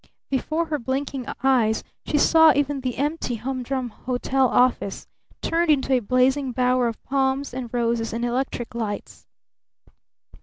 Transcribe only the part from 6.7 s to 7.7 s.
of palms